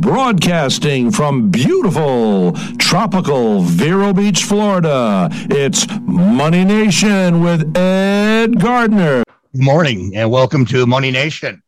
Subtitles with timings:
[0.00, 9.22] Broadcasting from beautiful, tropical Vero Beach, Florida, it's Money Nation with Ed Gardner.
[9.52, 11.62] Good morning and welcome to Money Nation.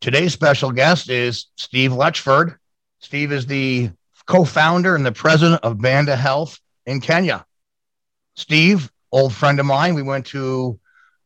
[0.00, 2.56] Today's special guest is Steve Letchford.
[2.98, 3.90] Steve is the
[4.26, 7.46] co founder and the president of Banda Health in Kenya.
[8.34, 10.80] Steve, old friend of mine, we went to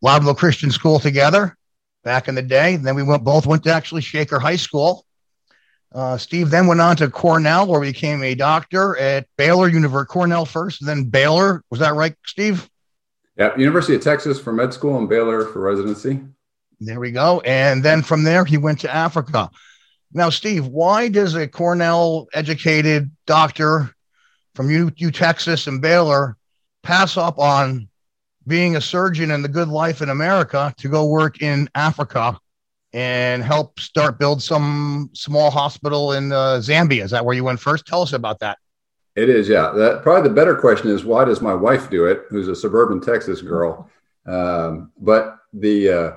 [0.05, 1.57] Loudonville Christian School together
[2.05, 2.75] back in the day.
[2.75, 5.07] And Then we went both went to actually Shaker High School.
[5.95, 10.09] Uh, Steve then went on to Cornell, where he became a doctor at Baylor University,
[10.09, 11.63] Cornell first, then Baylor.
[11.71, 12.69] Was that right, Steve?
[13.37, 16.21] Yeah, University of Texas for med school and Baylor for residency.
[16.81, 17.41] There we go.
[17.41, 19.51] And then from there, he went to Africa.
[20.13, 23.95] Now, Steve, why does a Cornell educated doctor
[24.55, 26.37] from U, U Texas and Baylor
[26.83, 27.89] pass up on
[28.47, 32.39] being a surgeon and the good life in America to go work in Africa
[32.93, 37.05] and help start build some small hospital in uh, Zambia.
[37.05, 37.87] Is that where you went first?
[37.87, 38.59] Tell us about that.
[39.15, 39.71] It is, yeah.
[39.71, 42.25] That, probably the better question is why does my wife do it?
[42.29, 43.91] Who's a suburban Texas girl.
[44.27, 46.13] Um, but the, uh,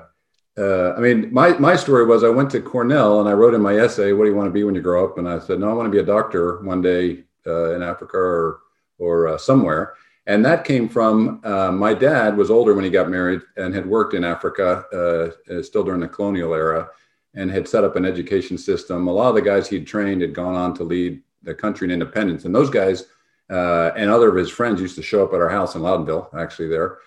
[0.58, 3.60] uh, I mean, my my story was I went to Cornell and I wrote in
[3.60, 5.60] my essay, "What do you want to be when you grow up?" And I said,
[5.60, 8.60] "No, I want to be a doctor one day uh, in Africa or
[8.98, 9.94] or uh, somewhere."
[10.26, 13.86] And that came from uh, my dad was older when he got married and had
[13.86, 16.88] worked in Africa, uh, uh, still during the colonial era,
[17.34, 19.06] and had set up an education system.
[19.06, 21.92] A lot of the guys he'd trained had gone on to lead the country in
[21.92, 22.44] independence.
[22.44, 23.04] And those guys
[23.50, 26.34] uh, and other of his friends used to show up at our house in Loudonville,
[26.36, 26.98] actually there,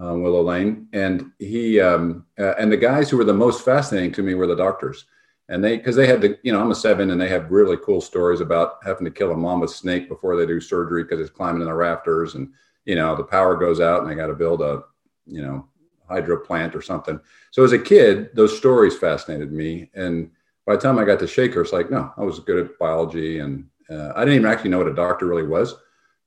[0.00, 0.86] uh, Willow Lane.
[0.92, 4.46] And he um, uh, and the guys who were the most fascinating to me were
[4.46, 5.06] the doctors
[5.48, 7.76] and they because they had to you know i'm a seven and they have really
[7.78, 11.30] cool stories about having to kill a mama snake before they do surgery because it's
[11.30, 12.52] climbing in the rafters and
[12.84, 14.82] you know the power goes out and they got to build a
[15.26, 15.66] you know
[16.08, 17.20] hydro plant or something.
[17.50, 19.90] So as a kid those stories fascinated me.
[19.94, 20.30] And
[20.68, 23.38] by the time i got to shaker it's like no i was good at biology
[23.38, 25.74] and uh, i didn't even actually know what a doctor really was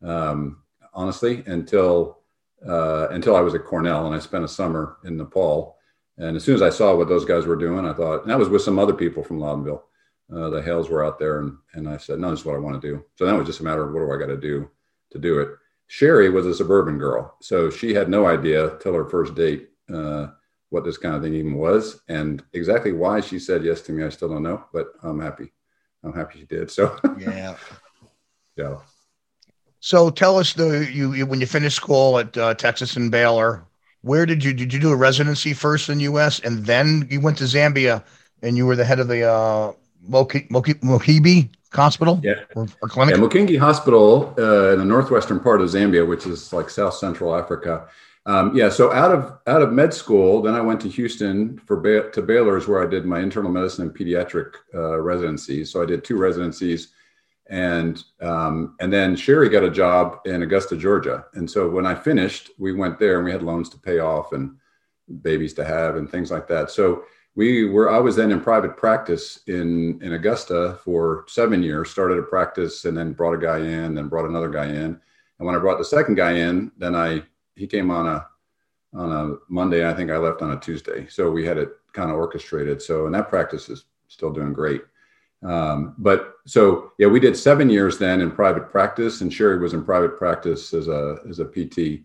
[0.03, 0.63] um,
[0.95, 2.17] honestly until
[2.67, 5.77] uh, until i was at cornell and i spent a summer in nepal.
[6.17, 8.39] And as soon as i saw what those guys were doing i thought and that
[8.39, 9.83] was with some other people from loudonville
[10.35, 12.59] uh, the hales were out there and, and i said no this is what i
[12.59, 13.03] want to do.
[13.15, 14.69] So then it was just a matter of what do i got to do
[15.11, 15.49] to do it
[15.91, 20.27] Sherry was a suburban girl, so she had no idea till her first date uh,
[20.69, 24.05] what this kind of thing even was, and exactly why she said yes to me,
[24.05, 25.51] I still don't know, but I'm happy.
[26.01, 26.71] I'm happy she did.
[26.71, 27.57] So yeah,
[28.55, 28.77] yeah.
[29.81, 33.65] So tell us the you, you when you finished school at uh, Texas and Baylor,
[33.99, 36.39] where did you did you do a residency first in the U.S.
[36.39, 38.01] and then you went to Zambia
[38.41, 39.73] and you were the head of the uh,
[40.09, 42.19] Mokibi Hospital?
[42.23, 42.41] Yeah.
[42.55, 43.15] Or, or clinic?
[43.15, 47.35] Yeah, Mukinge Hospital uh, in the northwestern part of Zambia, which is like South Central
[47.35, 47.87] Africa.
[48.25, 51.77] Um, yeah, so out of out of med school, then I went to Houston for
[51.77, 55.71] ba- to Baylor's where I did my internal medicine and pediatric uh, residencies.
[55.71, 56.89] So I did two residencies,
[57.49, 61.25] and um, and then Sherry got a job in Augusta, Georgia.
[61.33, 64.33] And so when I finished, we went there and we had loans to pay off
[64.33, 64.55] and
[65.23, 66.69] babies to have and things like that.
[66.69, 67.03] So
[67.35, 72.17] we were i was then in private practice in in augusta for seven years started
[72.17, 74.99] a practice and then brought a guy in then brought another guy in.
[75.39, 77.23] And when i brought the second guy in then i
[77.55, 78.27] he came on a
[78.93, 81.07] on a monday i think i left on a tuesday.
[81.07, 82.81] So we had it kind of orchestrated.
[82.81, 84.81] So and that practice is still doing great.
[85.43, 89.73] Um, but so yeah we did seven years then in private practice and sherry was
[89.73, 92.03] in private practice as a as a pt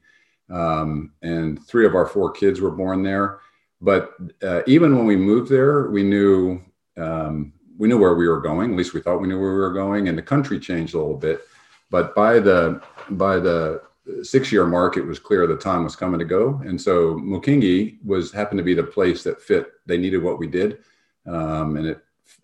[0.51, 3.41] um, and three of our four kids were born there
[3.81, 6.63] but uh, even when we moved there, we knew
[6.97, 8.71] um, we knew where we were going.
[8.71, 10.99] At least we thought we knew where we were going, and the country changed a
[10.99, 11.43] little bit.
[11.91, 13.83] But by the by the
[14.23, 18.03] six year mark, it was clear the time was coming to go, and so Mukinge
[18.05, 19.73] was happened to be the place that fit.
[19.85, 20.79] They needed what we did,
[21.27, 21.99] um, and it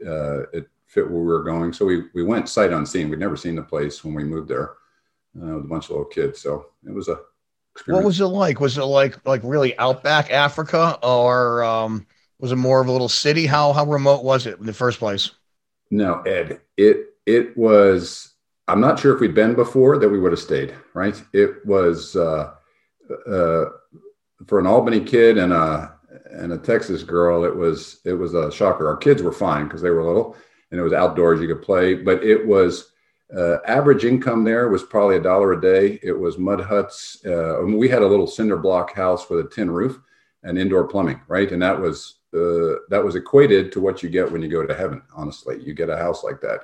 [0.06, 1.72] uh, it fit where we were going.
[1.72, 3.08] So we we went sight unseen.
[3.08, 4.74] We'd never seen the place when we moved there
[5.40, 6.40] uh, with a bunch of little kids.
[6.40, 7.20] So it was a
[7.74, 8.02] Experience.
[8.02, 8.60] What was it like?
[8.60, 12.06] Was it like like really outback Africa, or um,
[12.38, 13.46] was it more of a little city?
[13.46, 15.30] How how remote was it in the first place?
[15.90, 16.60] No, Ed.
[16.76, 18.34] It it was.
[18.68, 20.74] I'm not sure if we'd been before that we would have stayed.
[20.94, 21.20] Right.
[21.32, 22.52] It was uh,
[23.26, 23.64] uh,
[24.46, 25.94] for an Albany kid and a
[26.30, 27.44] and a Texas girl.
[27.44, 28.86] It was it was a shocker.
[28.86, 30.36] Our kids were fine because they were little,
[30.70, 31.40] and it was outdoors.
[31.40, 32.91] You could play, but it was
[33.36, 35.98] uh, average income there was probably a dollar a day.
[36.02, 37.24] It was mud huts.
[37.24, 39.98] Uh, we had a little cinder block house with a tin roof
[40.42, 41.50] and indoor plumbing, right?
[41.50, 44.74] And that was uh, that was equated to what you get when you go to
[44.74, 45.02] heaven.
[45.14, 46.60] Honestly, you get a house like that.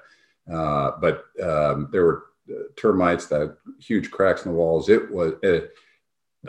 [0.52, 4.88] Uh, but um, there were uh, termites that huge cracks in the walls.
[4.88, 5.72] It was it,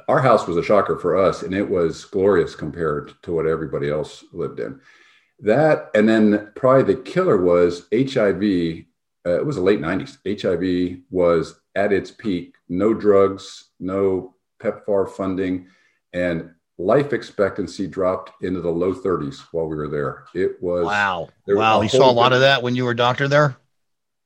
[0.07, 3.89] our house was a shocker for us, and it was glorious compared to what everybody
[3.89, 4.79] else lived in.
[5.39, 8.85] That and then probably the killer was HIV
[9.29, 10.17] uh, it was the late 90s.
[10.25, 15.67] HIV was at its peak, no drugs, no PEPFAR funding,
[16.13, 20.25] and life expectancy dropped into the low 30s while we were there.
[20.33, 21.29] It was wow.
[21.47, 21.81] Wow.
[21.81, 23.57] You saw a lot of that when you were a doctor there?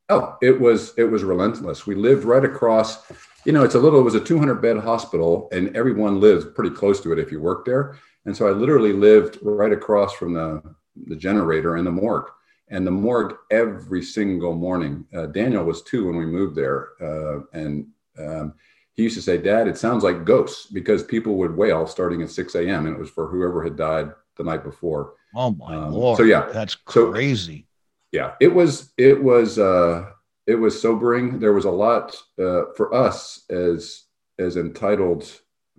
[0.10, 1.88] Oh, it was it was relentless.
[1.88, 3.04] We lived right across,
[3.46, 6.76] you know, it's a little it was a 200 bed hospital and everyone lives pretty
[6.76, 7.98] close to it if you work there.
[8.26, 10.62] And so I literally lived right across from the
[11.08, 12.30] the generator and the morgue.
[12.74, 15.06] And the morgue every single morning.
[15.16, 17.88] Uh, Daniel was two when we moved there, uh, and
[18.18, 18.56] um,
[18.94, 22.32] he used to say, "Dad, it sounds like ghosts," because people would wail starting at
[22.32, 22.88] 6 a.m.
[22.88, 25.14] and it was for whoever had died the night before.
[25.36, 26.18] Oh my um, lord!
[26.18, 27.60] So yeah, that's crazy.
[27.60, 27.66] So,
[28.12, 30.10] yeah, it was it was uh,
[30.48, 31.40] it was sobering.
[31.40, 34.06] There was a lot uh, for us as
[34.40, 35.30] as entitled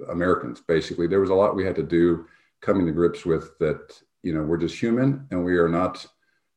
[0.08, 0.60] Americans.
[0.60, 2.26] Basically, there was a lot we had to do
[2.60, 6.06] coming to grips with that you know we're just human and we are not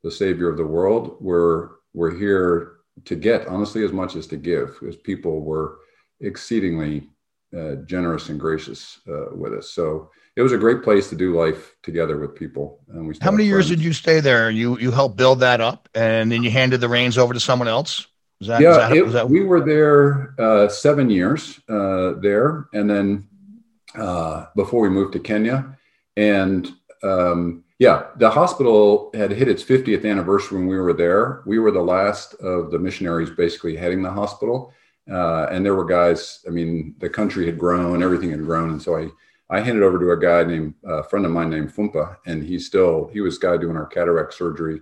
[0.07, 4.37] the savior of the world we're we're here to get honestly as much as to
[4.37, 5.79] give because people were
[6.21, 7.09] exceedingly
[7.57, 9.69] uh, generous and gracious uh, with us.
[9.71, 13.31] So it was a great place to do life together with people and we how
[13.31, 14.49] many years did you stay there?
[14.49, 17.67] You you helped build that up and then you handed the reins over to someone
[17.67, 18.07] else?
[18.39, 19.29] Was that, yeah, was that, that...
[19.29, 23.27] we were there uh, seven years uh, there, and then
[23.95, 25.75] uh, before we moved to Kenya,
[26.15, 26.71] and
[27.01, 31.43] um, yeah, the hospital had hit its 50th anniversary when we were there.
[31.45, 34.73] We were the last of the missionaries basically heading the hospital.
[35.09, 38.71] Uh, and there were guys, I mean, the country had grown, everything had grown.
[38.71, 39.09] And so I,
[39.49, 42.65] I handed over to a guy named, a friend of mine named Fumpa, and he's
[42.65, 44.81] still, he was guy doing our cataract surgery.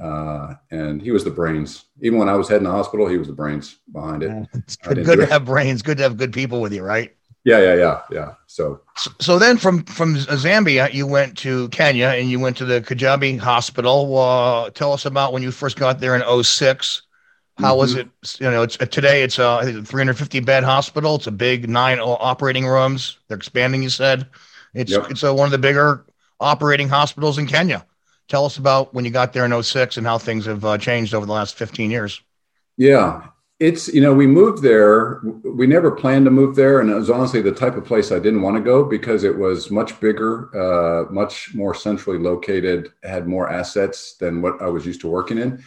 [0.00, 1.84] Uh, and he was the brains.
[2.00, 4.48] Even when I was heading the hospital, he was the brains behind it.
[4.54, 7.14] It's good, good to have brains, good to have good people with you, right?
[7.44, 8.34] Yeah, yeah, yeah, yeah.
[8.46, 8.80] So,
[9.20, 13.38] so then from from Zambia, you went to Kenya and you went to the Kijabe
[13.38, 14.16] Hospital.
[14.16, 17.02] Uh, tell us about when you first got there in 06.
[17.58, 17.78] How mm-hmm.
[17.78, 18.08] was it?
[18.38, 19.22] You know, it's today.
[19.24, 21.16] It's a 350 bed hospital.
[21.16, 23.18] It's a big nine operating rooms.
[23.26, 23.82] They're expanding.
[23.82, 24.28] You said
[24.72, 25.10] it's yep.
[25.10, 26.06] it's a, one of the bigger
[26.38, 27.84] operating hospitals in Kenya.
[28.28, 31.12] Tell us about when you got there in 06 and how things have uh, changed
[31.12, 32.22] over the last 15 years.
[32.76, 33.26] Yeah,
[33.62, 35.20] it's you know we moved there.
[35.44, 38.18] We never planned to move there and it was honestly the type of place i
[38.18, 40.32] didn't want to go because it was much bigger
[40.64, 45.38] uh, much more centrally located had more assets than what i was used to working
[45.38, 45.62] in.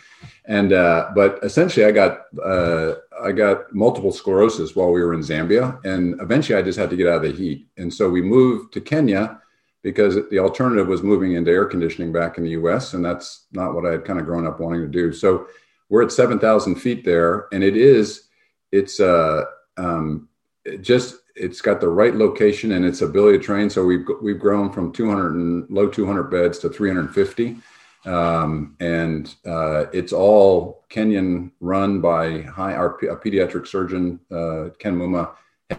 [0.45, 5.21] And uh, but essentially i got uh, i got multiple sclerosis while we were in
[5.21, 7.68] zambia and eventually i just had to get out of the heat.
[7.77, 9.39] And so we moved to kenya
[9.83, 13.74] because the alternative was moving into air conditioning back in the us and that's not
[13.74, 15.13] what i had kind of grown up wanting to do.
[15.13, 15.48] So
[15.90, 18.28] we're at 7,000 feet there, and it is,
[18.72, 19.44] it's uh,
[19.78, 20.30] um,
[20.64, 23.70] it just, it's got the right location and its ability to train.
[23.70, 27.58] So we've we've grown from 200 and low 200 beds to 350,
[28.06, 34.98] um, and uh, it's all Kenyan run by high our a pediatric surgeon uh, Ken
[34.98, 35.32] Muma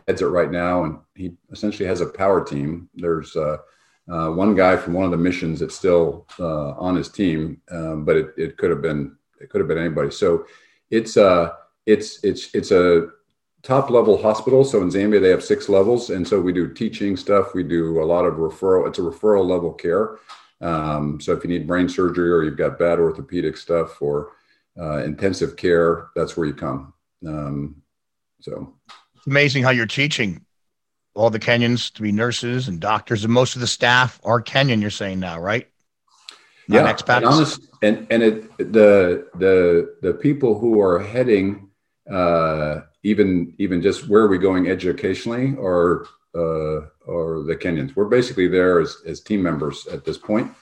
[0.07, 2.89] heads it right now, and he essentially has a power team.
[2.95, 3.59] There's uh,
[4.11, 8.05] uh, one guy from one of the missions that's still uh, on his team, um,
[8.05, 10.11] but it, it could have been it could have been anybody.
[10.11, 10.47] So
[10.91, 11.53] it's uh
[11.87, 13.09] it's it's it's a
[13.63, 14.65] top level hospital.
[14.65, 17.55] So in Zambia they have six levels, and so we do teaching stuff.
[17.55, 18.87] We do a lot of referral.
[18.89, 20.19] It's a referral level care.
[20.61, 24.33] Um, so if you need brain surgery or you've got bad orthopedic stuff or
[24.81, 26.95] uh, intensive care, that's where you come.
[27.27, 27.83] Um,
[28.41, 28.75] so
[29.17, 30.45] it's amazing how you're teaching
[31.15, 34.81] all the Kenyans to be nurses and doctors, and most of the staff are Kenyan.
[34.81, 35.69] You're saying now, right?
[36.69, 37.17] Not yeah, expats.
[37.17, 41.71] And, honest, and and it the the the people who are heading
[42.11, 47.95] uh, even even just where are we going educationally or uh, or the Kenyans.
[47.95, 50.53] We're basically there as, as team members at this point.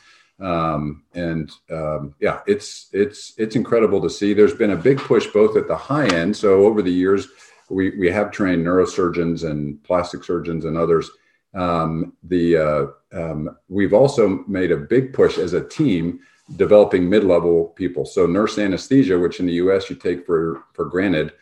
[0.40, 4.34] Um, and um, yeah, it's it's it's incredible to see.
[4.34, 6.36] There's been a big push both at the high end.
[6.36, 7.28] So over the years,
[7.70, 11.10] we we have trained neurosurgeons and plastic surgeons and others
[11.54, 16.20] um, the uh, um, we've also made a big push as a team
[16.56, 18.04] developing mid-level people.
[18.04, 19.88] So nurse anesthesia, which in the U.S.
[19.88, 21.32] you take for for granted,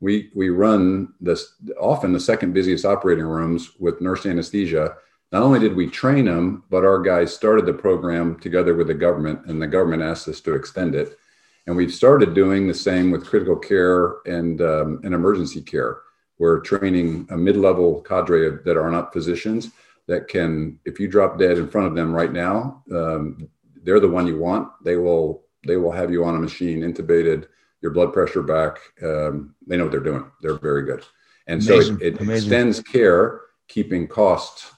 [0.00, 4.96] we we run this often the second busiest operating rooms with nurse anesthesia.
[5.32, 8.94] Not only did we train them, but our guys started the program together with the
[8.94, 11.18] government, and the government asked us to extend it.
[11.66, 15.98] And we've started doing the same with critical care and um, and emergency care.
[16.38, 19.70] We're training a mid-level cadre of, that are not physicians
[20.08, 23.48] that can, if you drop dead in front of them right now, um,
[23.84, 24.68] they're the one you want.
[24.84, 27.46] They will they will have you on a machine, intubated,
[27.80, 28.78] your blood pressure back.
[29.02, 30.30] Um, they know what they're doing.
[30.40, 31.04] They're very good,
[31.46, 31.98] and Amazing.
[31.98, 34.72] so it, it extends care, keeping costs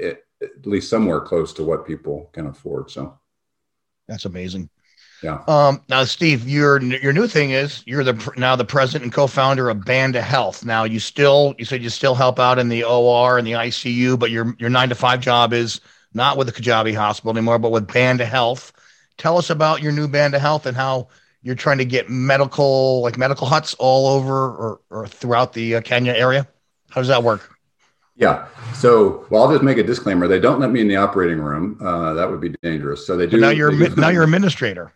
[0.00, 2.90] at, at least somewhere close to what people can afford.
[2.90, 3.18] So
[4.08, 4.68] that's amazing.
[5.24, 5.42] Yeah.
[5.48, 9.70] Um, now, Steve, your your new thing is you're the now the president and co-founder
[9.70, 10.66] of Banda Health.
[10.66, 14.18] Now, you still you said you still help out in the OR and the ICU,
[14.18, 15.80] but your your nine to five job is
[16.12, 18.70] not with the Kijabe Hospital anymore, but with Banda Health.
[19.16, 21.08] Tell us about your new Banda Health and how
[21.40, 25.80] you're trying to get medical like medical huts all over or, or throughout the uh,
[25.80, 26.46] Kenya area.
[26.90, 27.53] How does that work?
[28.16, 28.46] Yeah.
[28.74, 30.28] So, well, I'll just make a disclaimer.
[30.28, 31.78] They don't let me in the operating room.
[31.80, 33.06] Uh, that would be dangerous.
[33.06, 33.32] So they do.
[33.32, 34.92] But now you're now you're administrator.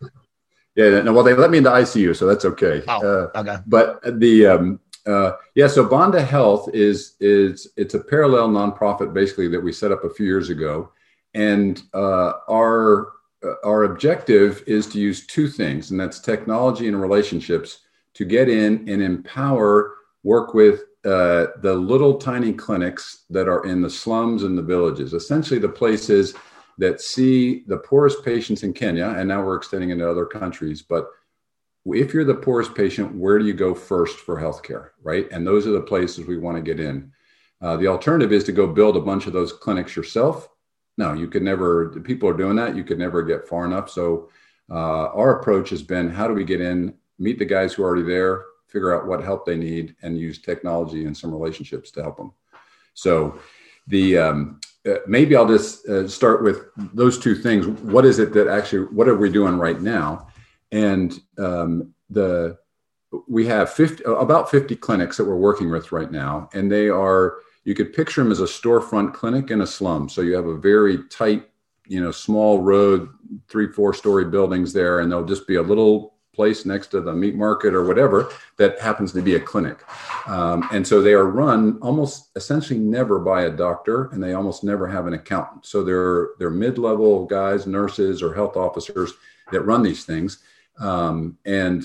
[0.77, 1.01] Yeah.
[1.03, 1.13] No.
[1.13, 2.83] Well, they let me into ICU, so that's okay.
[2.87, 3.57] Oh, uh, okay.
[3.67, 5.67] But the um, uh, yeah.
[5.67, 10.11] So Banda Health is is it's a parallel nonprofit basically that we set up a
[10.11, 10.93] few years ago,
[11.35, 17.01] and uh, our uh, our objective is to use two things, and that's technology and
[17.01, 17.81] relationships
[18.15, 19.95] to get in and empower,
[20.25, 25.15] work with uh, the little tiny clinics that are in the slums and the villages,
[25.15, 26.35] essentially the places
[26.79, 30.83] that see the poorest patients in Kenya, and now we're extending into other countries.
[30.83, 31.09] But
[31.87, 35.27] if you're the poorest patient, where do you go first for healthcare, right?
[35.33, 37.13] And those are the places we want to get in.
[37.61, 40.49] Uh, the alternative is to go build a bunch of those clinics yourself.
[40.97, 41.89] No, you could never.
[42.01, 42.77] People are doing that.
[42.77, 43.91] You could never get far enough.
[43.91, 44.31] So
[44.71, 47.87] uh, our approach has been: how do we get in, meet the guys who are
[47.87, 52.03] already there, figure out what help they need, and use technology and some relationships to
[52.03, 52.33] help them.
[52.95, 53.39] So,
[53.87, 57.67] the um, uh, maybe I'll just uh, start with those two things.
[57.67, 58.87] What is it that actually?
[58.87, 60.29] What are we doing right now?
[60.73, 62.59] And um, the
[63.27, 67.39] we have 50 about 50 clinics that we're working with right now, and they are
[67.65, 70.09] you could picture them as a storefront clinic in a slum.
[70.09, 71.49] So you have a very tight,
[71.87, 73.11] you know, small road,
[73.49, 77.13] three, four story buildings there, and there'll just be a little place next to the
[77.13, 79.79] meat market or whatever that happens to be a clinic.
[80.29, 84.63] Um, and so they are run almost essentially never by a doctor and they almost
[84.63, 85.67] never have an accountant.
[85.67, 89.15] So they're, they're mid-level guys, nurses or health officers
[89.51, 90.39] that run these things.
[90.79, 91.83] Um, and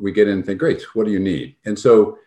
[0.00, 1.56] we get in and think, great, what do you need?
[1.64, 2.18] And so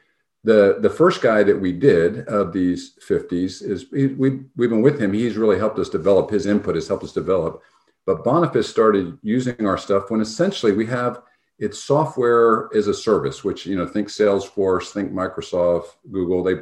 [0.44, 4.82] the, the first guy that we did of these 50s is we, we, we've been
[4.82, 5.14] with him.
[5.14, 7.64] He's really helped us develop his input has helped us develop.
[8.06, 11.22] But Boniface started using our stuff when essentially we have
[11.60, 16.42] it's software as a service, which you know, think Salesforce, think Microsoft, Google.
[16.42, 16.54] They,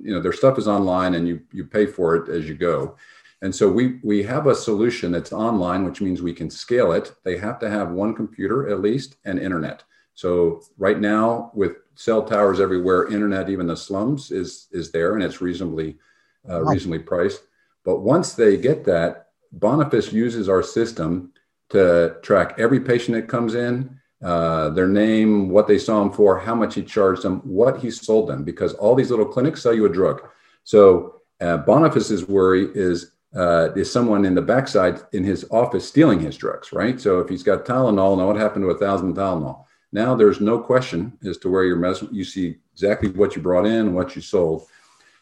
[0.00, 2.96] you know, their stuff is online, and you you pay for it as you go.
[3.40, 7.14] And so we we have a solution that's online, which means we can scale it.
[7.24, 9.82] They have to have one computer at least and internet.
[10.14, 15.22] So right now, with cell towers everywhere, internet, even the slums, is is there, and
[15.22, 15.98] it's reasonably
[16.48, 17.42] uh, reasonably priced.
[17.84, 21.32] But once they get that, Boniface uses our system
[21.70, 26.38] to track every patient that comes in uh, their name, what they saw him for,
[26.38, 29.74] how much he charged them, what he sold them, because all these little clinics sell
[29.74, 30.22] you a drug.
[30.64, 36.20] So uh, Boniface's worry is uh, is someone in the backside in his office stealing
[36.20, 37.00] his drugs, right?
[37.00, 39.64] So if he's got Tylenol, now what happened to a thousand Tylenol?
[39.90, 42.08] Now there's no question as to where your medicine.
[42.12, 44.66] You see exactly what you brought in, what you sold,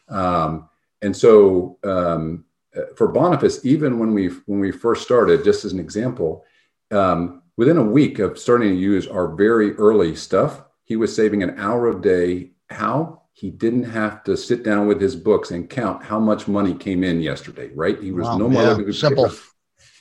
[0.09, 0.69] um,
[1.01, 5.73] and so um, uh, for Boniface, even when we when we first started, just as
[5.73, 6.45] an example.
[6.91, 11.43] Um, Within a week of starting to use our very early stuff, he was saving
[11.43, 12.51] an hour a day.
[12.69, 13.23] How?
[13.33, 17.03] He didn't have to sit down with his books and count how much money came
[17.03, 18.01] in yesterday, right?
[18.01, 19.31] He was wow, no more yeah, simple.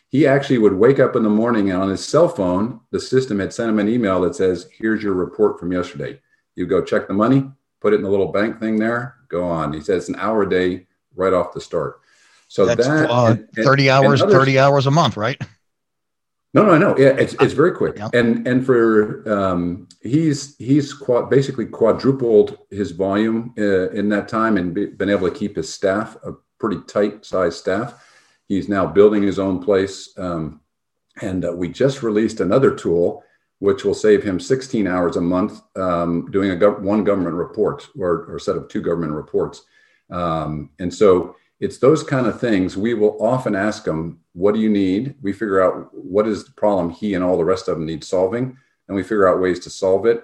[0.08, 3.38] He actually would wake up in the morning and on his cell phone, the system
[3.38, 6.20] had sent him an email that says, Here's your report from yesterday.
[6.56, 7.48] You go check the money,
[7.80, 9.72] put it in the little bank thing there, go on.
[9.72, 12.00] He says an hour a day right off the start.
[12.48, 15.40] So That's, that uh, and, 30 hours, others, 30 hours a month, right?
[16.52, 16.98] No, no, I know.
[16.98, 18.08] Yeah, it's it's very quick, yeah.
[18.12, 24.56] and and for um, he's he's quad, basically quadrupled his volume uh, in that time,
[24.56, 28.04] and be, been able to keep his staff a pretty tight size staff.
[28.48, 30.60] He's now building his own place, um,
[31.22, 33.22] and uh, we just released another tool
[33.60, 37.86] which will save him 16 hours a month um, doing a gov- one government report
[37.98, 39.64] or, or a set of two government reports.
[40.10, 44.60] Um, and so it's those kind of things we will often ask them what do
[44.60, 45.14] you need?
[45.22, 48.04] We figure out what is the problem he and all the rest of them need
[48.04, 48.56] solving
[48.88, 50.22] and we figure out ways to solve it.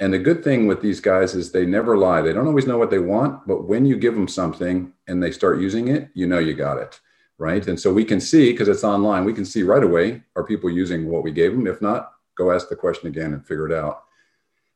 [0.00, 2.22] And the good thing with these guys is they never lie.
[2.22, 5.30] They don't always know what they want but when you give them something and they
[5.30, 7.00] start using it you know you got it
[7.38, 7.66] right?
[7.66, 10.70] And so we can see because it's online we can see right away are people
[10.70, 11.66] using what we gave them?
[11.66, 14.04] If not go ask the question again and figure it out.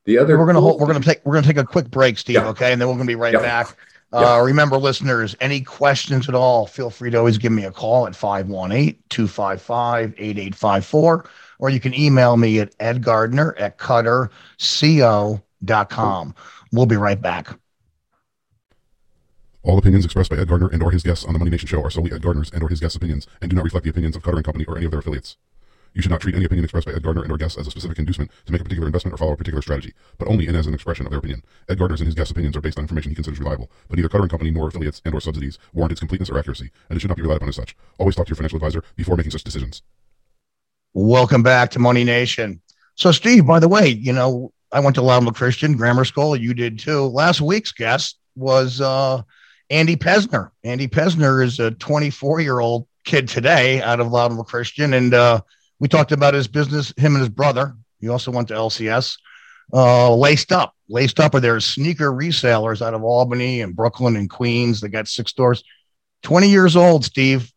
[0.04, 2.34] The other we're gonna hold, we're gonna take we're gonna take a quick break steve
[2.34, 2.48] yeah.
[2.48, 2.72] okay?
[2.72, 3.40] And then we're gonna be right yeah.
[3.40, 3.76] back
[4.16, 8.06] uh, remember, listeners, any questions at all, feel free to always give me a call
[8.06, 11.24] at 518 255 8854,
[11.58, 14.34] or you can email me at edgardner at cutterco.com.
[16.72, 17.48] We'll be right back.
[19.62, 21.82] All opinions expressed by Ed Gardner and or his guests on the Money Nation show
[21.82, 24.14] are solely Ed Gardner's and or his guests' opinions and do not reflect the opinions
[24.14, 25.36] of Cutter and Company or any of their affiliates.
[25.96, 27.70] You should not treat any opinion expressed by Ed Gardner and or guests as a
[27.70, 30.54] specific inducement to make a particular investment or follow a particular strategy, but only in
[30.54, 31.42] as an expression of their opinion.
[31.70, 34.10] Ed Gardner's and his guests' opinions are based on information he considers reliable, but neither
[34.10, 37.08] Cutter Company nor affiliates and or subsidies warrant its completeness or accuracy, and it should
[37.08, 37.74] not be relied upon as such.
[37.96, 39.80] Always talk to your financial advisor before making such decisions.
[40.92, 42.60] Welcome back to Money Nation.
[42.96, 46.36] So, Steve, by the way, you know, I went to Loudon Christian Grammar School.
[46.36, 47.06] You did too.
[47.06, 49.22] Last week's guest was uh,
[49.70, 50.50] Andy Pesner.
[50.62, 54.92] Andy Pesner is a 24 year old kid today out of Loudon Christian.
[54.92, 55.40] And uh,
[55.78, 57.74] we talked about his business, him and his brother.
[58.00, 59.16] He also went to LCS.
[59.72, 64.30] Uh, laced up, laced up are their sneaker resellers out of Albany and Brooklyn and
[64.30, 64.80] Queens.
[64.80, 65.64] They got six stores.
[66.22, 67.52] 20 years old, Steve.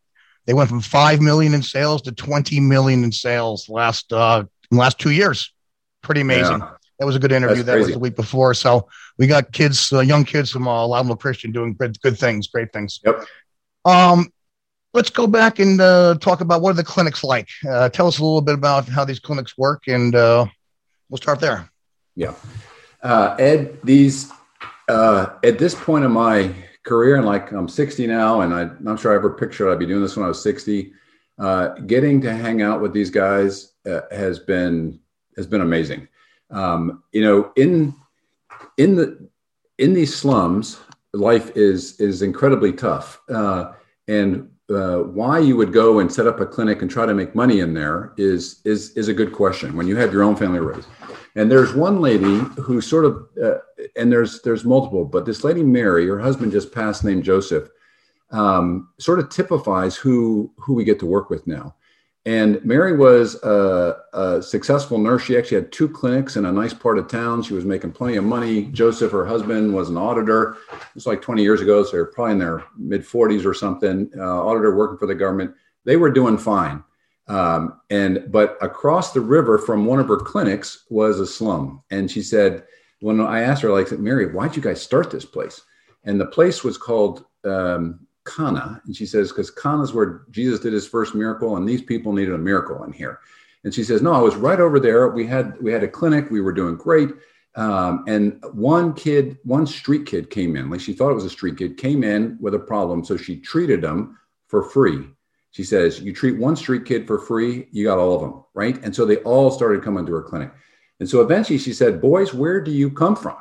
[0.47, 4.97] They went from 5 million in sales to 20 million in sales last uh last
[4.97, 5.53] two years.
[6.01, 6.59] Pretty amazing.
[6.59, 6.71] Yeah.
[6.97, 7.57] That was a good interview.
[7.57, 7.85] That's that crazy.
[7.85, 8.53] was the week before.
[8.53, 12.47] So we got kids, uh, young kids from uh, Loudon Christian doing good, good things,
[12.47, 12.99] great things.
[13.05, 13.25] Yep.
[13.85, 14.33] Um,
[14.93, 17.49] let's go back and uh, talk about what are the clinics like.
[17.67, 20.45] Uh, tell us a little bit about how these clinics work, and uh,
[21.09, 21.69] we'll start there.
[22.15, 22.33] Yeah,
[23.03, 23.79] uh, Ed.
[23.83, 24.31] These
[24.87, 26.53] uh, at this point in my
[26.83, 29.79] career, and like I'm 60 now, and I, am not sure I ever pictured I'd
[29.79, 30.93] be doing this when I was 60.
[31.37, 33.73] Uh, getting to hang out with these guys
[34.11, 34.99] has been
[35.37, 36.07] has been amazing.
[36.51, 37.93] Um, you know, in
[38.77, 39.29] in the
[39.77, 40.81] in these slums,
[41.13, 43.21] life is is incredibly tough.
[44.07, 47.33] And uh, why you would go and set up a clinic and try to make
[47.35, 50.59] money in there is is is a good question when you have your own family
[50.59, 50.87] raised.
[51.35, 53.59] And there's one lady who sort of, uh,
[53.95, 57.69] and there's there's multiple, but this lady Mary, her husband just passed, named Joseph,
[58.31, 61.75] um, sort of typifies who who we get to work with now.
[62.29, 65.23] And Mary was a, a, successful nurse.
[65.23, 67.41] She actually had two clinics in a nice part of town.
[67.41, 68.65] She was making plenty of money.
[68.65, 70.57] Joseph, her husband, was an auditor.
[70.71, 74.11] It was like 20 years ago, so they're probably in their mid 40s or something.
[74.15, 75.55] Uh, auditor working for the government.
[75.85, 76.83] They were doing fine.
[77.27, 81.81] Um, and but across the river from one of her clinics was a slum.
[81.89, 82.63] And she said,
[82.99, 85.63] when I asked her, like, Mary, why'd you guys start this place?
[86.03, 88.81] And the place was called um, Cana.
[88.85, 92.13] And she says, because Cana is where Jesus did his first miracle, and these people
[92.13, 93.19] needed a miracle in here.
[93.63, 95.09] And she says, no, I was right over there.
[95.09, 96.29] We had we had a clinic.
[96.29, 97.09] We were doing great.
[97.55, 101.29] Um, and one kid, one street kid came in, like she thought it was a
[101.29, 103.03] street kid, came in with a problem.
[103.03, 105.07] So she treated him for free.
[105.51, 108.81] She says, you treat one street kid for free, you got all of them, right?
[108.83, 110.51] And so they all started coming to her clinic.
[110.99, 113.37] And so eventually she said, boys, where do you come from?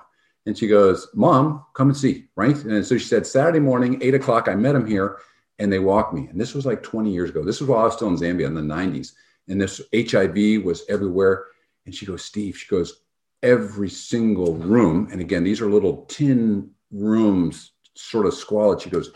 [0.49, 2.57] And she goes, Mom, come and see, right?
[2.57, 5.19] And so she said, Saturday morning, eight o'clock, I met him here
[5.59, 6.27] and they walked me.
[6.29, 7.45] And this was like 20 years ago.
[7.45, 9.13] This was while I was still in Zambia in the 90s.
[9.49, 11.45] And this HIV was everywhere.
[11.85, 13.03] And she goes, Steve, she goes,
[13.43, 15.09] every single room.
[15.13, 18.81] And again, these are little tin rooms, sort of squalid.
[18.81, 19.11] She goes,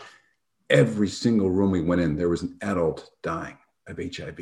[0.69, 4.39] every single room we went in, there was an adult dying of HIV.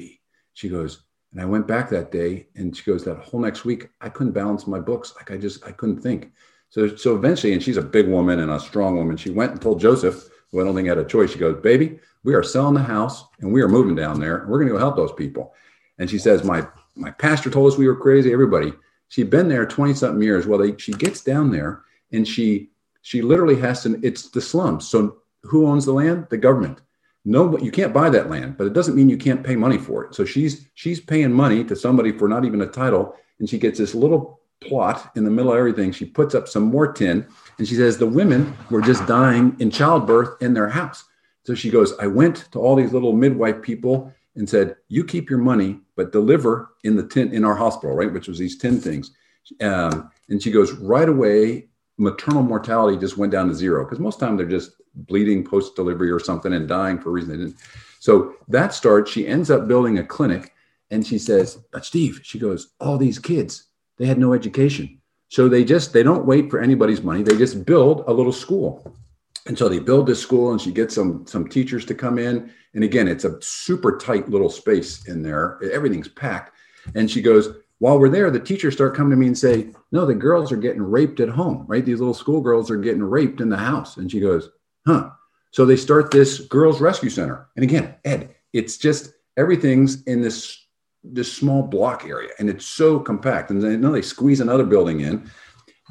[0.56, 3.88] She goes, and I went back that day and she goes, that whole next week,
[4.02, 5.14] I couldn't balance my books.
[5.16, 6.34] Like I just, I couldn't think.
[6.72, 9.62] So, so eventually, and she's a big woman and a strong woman, she went and
[9.62, 11.32] told Joseph, who I don't think had a choice.
[11.32, 14.46] She goes, Baby, we are selling the house and we are moving down there.
[14.48, 15.54] We're going to go help those people.
[16.00, 18.34] And she says, My my pastor told us we were crazy.
[18.34, 18.74] Everybody.
[19.10, 20.48] She'd been there 20 something years.
[20.48, 24.88] Well, they, she gets down there and she she literally has to, it's the slums.
[24.88, 26.28] So who owns the land?
[26.30, 26.80] The government.
[27.26, 30.06] No, you can't buy that land, but it doesn't mean you can't pay money for
[30.06, 30.16] it.
[30.16, 33.78] So she's she's paying money to somebody for not even a title, and she gets
[33.78, 35.92] this little plot in the middle of everything.
[35.92, 39.72] She puts up some more tin and she says, The women were just dying in
[39.72, 41.04] childbirth in their house.
[41.44, 45.30] So she goes, I went to all these little midwife people and said, You keep
[45.30, 48.12] your money, but deliver in the tin in our hospital, right?
[48.12, 49.12] Which was these tin things.
[49.60, 54.20] Um, and she goes, Right away, maternal mortality just went down to zero because most
[54.20, 57.58] time they're just bleeding post delivery or something and dying for a reason they didn't.
[58.00, 60.54] So that starts, she ends up building a clinic
[60.90, 63.71] and she says, Steve, she goes, All these kids,
[64.02, 65.00] they had no education.
[65.30, 67.22] So they just they don't wait for anybody's money.
[67.22, 68.98] They just build a little school.
[69.46, 72.52] And so they build this school and she gets some some teachers to come in.
[72.74, 75.60] And again, it's a super tight little space in there.
[75.72, 76.56] Everything's packed.
[76.96, 80.06] And she goes, while we're there, the teachers start coming to me and say, No,
[80.06, 81.86] the girls are getting raped at home, right?
[81.86, 83.98] These little schoolgirls are getting raped in the house.
[83.98, 84.50] And she goes,
[84.88, 85.12] Huh.
[85.52, 87.50] So they start this girls' rescue center.
[87.56, 90.66] And again, Ed, it's just everything's in this
[91.04, 95.30] this small block area and it's so compact and then they squeeze another building in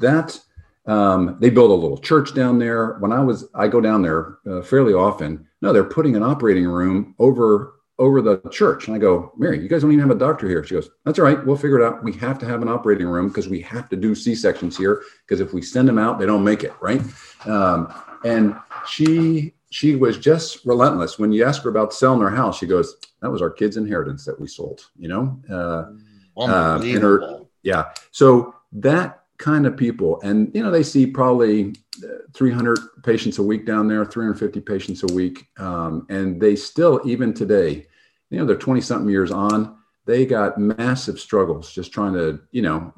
[0.01, 0.39] that
[0.87, 2.95] um, they build a little church down there.
[2.99, 6.67] When i was i go down there uh, fairly often no they're putting an operating
[6.67, 8.87] room over over the church.
[8.87, 10.65] And i go mary you guys don't even have a doctor here.
[10.65, 12.05] She goes that's all right we'll figure it out.
[12.05, 15.41] We have to have an operating room because we have to do c-sections here because
[15.41, 17.03] if we send them out they don't make it right?
[17.47, 17.93] Um,
[18.25, 18.55] and
[18.87, 21.19] she she was just relentless.
[21.19, 24.25] When you ask her about selling her house, she goes, "That was our kids' inheritance
[24.25, 27.91] that we sold." You know, uh, uh, and her, yeah.
[28.11, 33.43] So that kind of people, and you know, they see probably uh, 300 patients a
[33.43, 37.87] week down there, 350 patients a week, um, and they still, even today,
[38.29, 42.63] you know, they're 20 something years on, they got massive struggles just trying to, you
[42.63, 42.93] know,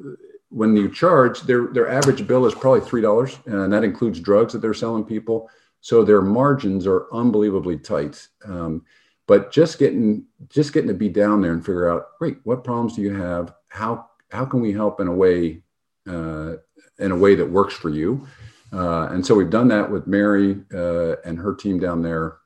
[0.49, 4.53] when you charge, their their average bill is probably three dollars, and that includes drugs
[4.53, 5.49] that they're selling people.
[5.83, 8.27] So their margins are unbelievably tight.
[8.45, 8.85] Um,
[9.27, 12.97] but just getting just getting to be down there and figure out, great, what problems
[12.97, 13.55] do you have?
[13.69, 15.63] How how can we help in a way
[16.09, 16.55] uh,
[16.99, 18.27] in a way that works for you?
[18.73, 22.39] Uh, and so we've done that with Mary uh, and her team down there.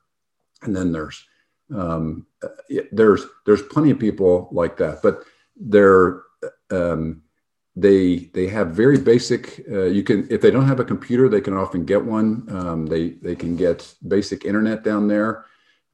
[0.63, 1.23] And then there's
[1.73, 2.25] um,
[2.91, 5.23] there's there's plenty of people like that, but
[5.55, 6.23] they're
[6.71, 7.21] um,
[7.77, 9.63] they they have very basic.
[9.71, 12.47] Uh, you can if they don't have a computer, they can often get one.
[12.49, 15.45] Um, they they can get basic internet down there,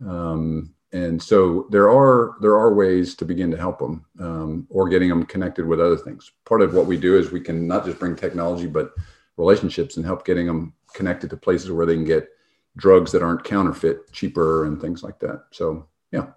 [0.07, 4.87] um, and so there are there are ways to begin to help them um, or
[4.87, 6.31] getting them connected with other things.
[6.45, 8.93] Part of what we do is we can not just bring technology, but
[9.35, 12.29] relationships and help getting them connected to places where they can get
[12.77, 15.43] drugs that aren't counterfeit cheaper and things like that.
[15.51, 16.27] So yeah.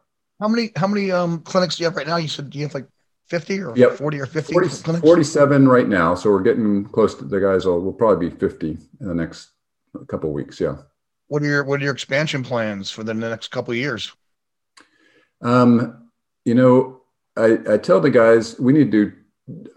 [0.41, 2.17] How many how many um, clinics do you have right now?
[2.17, 2.89] You said do you have like
[3.27, 3.93] 50 or yep.
[3.93, 5.03] 40 or 50 40, clinics?
[5.03, 6.15] 47 right now.
[6.15, 9.51] So we're getting close to the guys will, will probably be 50 in the next
[10.09, 10.61] couple weeks.
[10.61, 10.77] Yeah.
[11.29, 14.13] What are your what are your expansion plans for the next couple of years?
[15.43, 16.11] Um,
[16.45, 17.01] you know,
[17.37, 19.13] I, I tell the guys we need to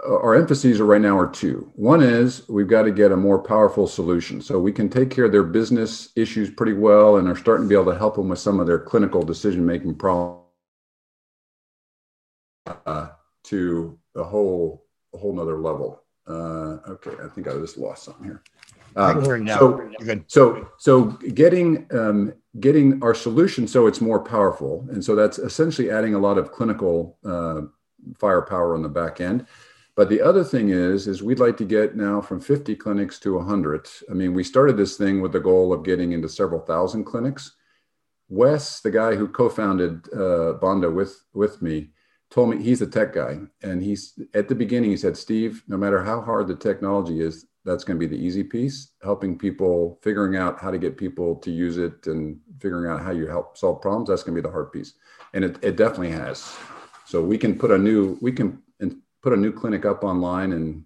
[0.04, 1.72] our emphases are right now are two.
[1.76, 4.42] One is we've got to get a more powerful solution.
[4.42, 7.70] So we can take care of their business issues pretty well and are starting to
[7.70, 10.44] be able to help them with some of their clinical decision making problems
[12.86, 13.09] uh,
[13.50, 16.04] to a whole a whole nother level.
[16.28, 18.44] Uh, okay, I think I just lost something here.
[18.96, 19.90] Um, so,
[20.28, 25.92] so, so getting um, getting our solution so it's more powerful, and so that's essentially
[25.92, 27.62] adding a lot of clinical uh,
[28.18, 29.46] firepower on the back end.
[29.96, 33.36] But the other thing is, is we'd like to get now from 50 clinics to
[33.36, 33.90] 100.
[34.10, 37.56] I mean, we started this thing with the goal of getting into several thousand clinics.
[38.30, 41.90] Wes, the guy who co-founded uh, Banda with with me,
[42.32, 45.78] told me he's a tech guy, and he's at the beginning he said, Steve, no
[45.78, 48.94] matter how hard the technology is, that's going to be the easy piece.
[49.04, 53.12] Helping people, figuring out how to get people to use it, and figuring out how
[53.12, 54.10] you help solve problems.
[54.10, 54.94] That's going to be the hard piece,
[55.34, 56.56] and it, it definitely has.
[57.06, 58.62] So we can put a new we can
[59.22, 60.84] put a new clinic up online and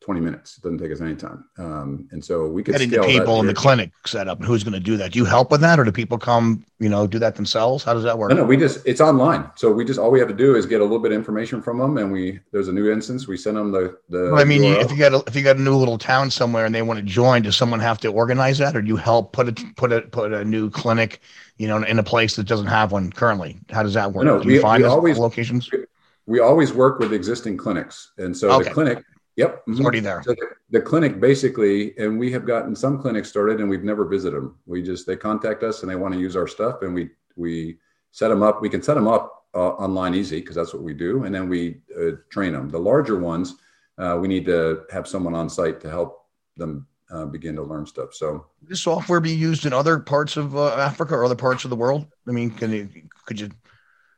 [0.00, 0.56] 20 minutes.
[0.56, 1.44] It doesn't take us any time.
[1.58, 4.64] Um, and so we could getting the people in the clinic set up and who's
[4.64, 5.12] going to do that.
[5.12, 7.84] Do you help with that or do people come, you know, do that themselves?
[7.84, 8.30] How does that work?
[8.30, 9.50] No, no, we just, it's online.
[9.56, 11.60] So we just, all we have to do is get a little bit of information
[11.60, 13.28] from them and we, there's a new instance.
[13.28, 14.84] We send them the, the, well, I mean, URL.
[14.84, 16.98] if you got, a, if you got a new little town somewhere and they want
[16.98, 19.92] to join, does someone have to organize that or do you help put it, put
[19.92, 21.20] it, put a new clinic,
[21.58, 23.58] you know, in a place that doesn't have one currently?
[23.70, 24.24] How does that work?
[24.24, 25.70] No, do you we, find we always, locations?
[25.70, 25.84] We,
[26.26, 28.12] we always work with existing clinics.
[28.16, 28.68] And so okay.
[28.68, 29.04] the clinic,
[29.40, 29.62] Yep.
[29.68, 30.22] It's already there.
[30.22, 34.04] So the, the, clinic basically, and we have gotten some clinics started and we've never
[34.04, 34.56] visited them.
[34.66, 37.78] We just, they contact us and they want to use our stuff and we, we
[38.10, 38.60] set them up.
[38.60, 41.24] We can set them up uh, online easy because that's what we do.
[41.24, 42.68] And then we uh, train them.
[42.68, 43.54] The larger ones,
[43.96, 46.26] uh, we need to have someone on site to help
[46.58, 48.12] them uh, begin to learn stuff.
[48.12, 51.70] So this software be used in other parts of uh, Africa or other parts of
[51.70, 52.06] the world?
[52.28, 52.90] I mean, can you,
[53.24, 53.48] could you,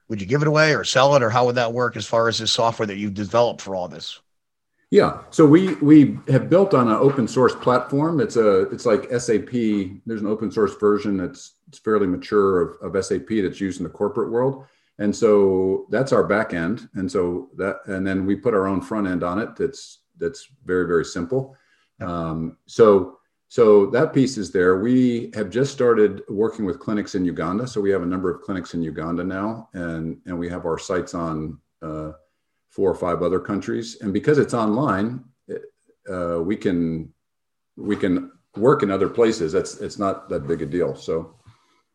[0.08, 2.26] would you give it away or sell it or how would that work as far
[2.26, 4.20] as this software that you've developed for all this?
[4.92, 8.20] Yeah, so we we have built on an open source platform.
[8.20, 9.50] It's a it's like SAP.
[10.04, 13.84] There's an open source version that's it's fairly mature of, of SAP that's used in
[13.84, 14.66] the corporate world,
[14.98, 16.90] and so that's our back end.
[16.92, 19.56] And so that and then we put our own front end on it.
[19.56, 21.56] That's that's very very simple.
[22.02, 23.16] Um, so
[23.48, 24.78] so that piece is there.
[24.78, 27.66] We have just started working with clinics in Uganda.
[27.66, 30.78] So we have a number of clinics in Uganda now, and and we have our
[30.78, 31.58] sites on.
[31.80, 32.12] Uh,
[32.72, 33.98] four or five other countries.
[34.00, 35.22] And because it's online,
[36.10, 37.12] uh, we can
[37.76, 39.52] we can work in other places.
[39.52, 40.96] That's it's not that big a deal.
[40.96, 41.36] So,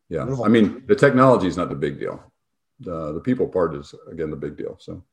[0.08, 2.24] yeah, I mean the technology is not the big deal.
[2.80, 4.78] The the people part is again the big deal.
[4.80, 5.04] So.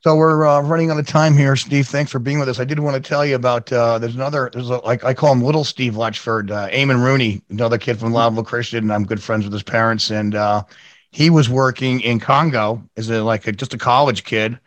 [0.00, 1.88] So we're uh, running out of time here, Steve.
[1.88, 2.60] Thanks for being with us.
[2.60, 5.32] I did want to tell you about uh, there's another there's a, like I call
[5.32, 9.20] him Little Steve Letchford, uh, Eamon Rooney, another kid from Loudville Christian, and I'm good
[9.20, 10.10] friends with his parents.
[10.10, 10.62] And uh,
[11.10, 14.58] he was working in Congo as a like a, just a college kid.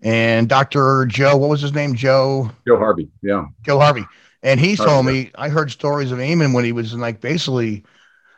[0.00, 1.06] And Dr.
[1.06, 1.94] Joe, what was his name?
[1.94, 3.08] Joe Joe Harvey.
[3.22, 3.46] Yeah.
[3.62, 4.04] Joe Harvey.
[4.42, 7.20] And he Harvey, told me I heard stories of Eamon when he was in like
[7.20, 7.84] basically,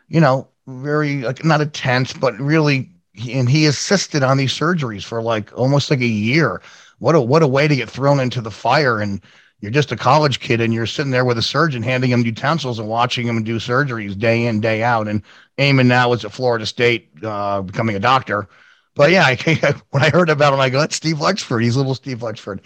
[0.08, 2.90] you know, very like not a tense, but really
[3.30, 6.60] and he assisted on these surgeries for like almost like a year.
[6.98, 9.20] What a what a way to get thrown into the fire and
[9.64, 12.78] you're just a college kid and you're sitting there with a surgeon handing him utensils
[12.78, 15.08] and watching him do surgeries day in, day out.
[15.08, 15.22] And
[15.58, 18.46] Eamon now is at Florida State, uh, becoming a doctor.
[18.94, 21.62] But yeah, I, when I heard about him, I go, that's Steve Letchford.
[21.62, 22.60] He's little Steve Letchford.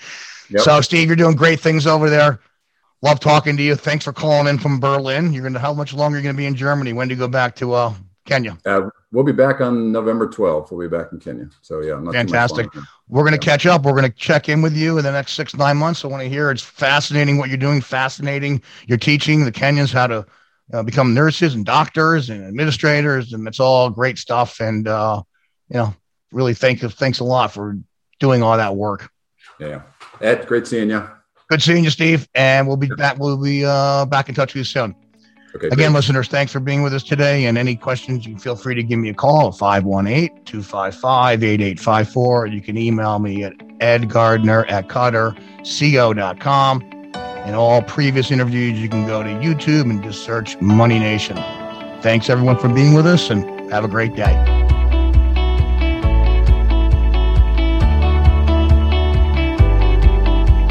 [0.50, 0.60] Yep.
[0.62, 2.40] So, Steve, you're doing great things over there.
[3.00, 3.76] Love talking to you.
[3.76, 5.32] Thanks for calling in from Berlin.
[5.32, 6.92] You're gonna how much longer are you gonna be in Germany?
[6.92, 7.94] When do you go back to uh,
[8.28, 8.58] Kenya?
[8.66, 10.70] Uh, we'll be back on November 12th.
[10.70, 11.48] We'll be back in Kenya.
[11.62, 12.68] So yeah, fantastic.
[13.08, 13.40] We're gonna yeah.
[13.40, 13.84] catch up.
[13.84, 16.04] We're gonna check in with you in the next six nine months.
[16.04, 16.50] I want to hear.
[16.50, 17.80] It's fascinating what you're doing.
[17.80, 18.62] Fascinating.
[18.86, 20.26] You're teaching the Kenyans how to
[20.72, 24.60] uh, become nurses and doctors and administrators, and it's all great stuff.
[24.60, 25.22] And uh,
[25.70, 25.94] you know,
[26.30, 26.90] really thank you.
[26.90, 27.78] Thanks a lot for
[28.20, 29.10] doing all that work.
[29.58, 29.82] Yeah,
[30.20, 31.08] Ed, great seeing you.
[31.48, 32.28] Good seeing you, Steve.
[32.34, 33.18] And we'll be back.
[33.18, 34.94] We'll be uh, back in touch with you soon.
[35.56, 35.96] Okay, Again, great.
[35.96, 37.46] listeners, thanks for being with us today.
[37.46, 41.42] And any questions, you can feel free to give me a call at 518 255
[41.42, 42.46] 8854.
[42.46, 46.82] You can email me at edgardner at cutterco.com.
[47.14, 51.36] And all previous interviews, you can go to YouTube and just search Money Nation.
[52.02, 54.67] Thanks, everyone, for being with us and have a great day.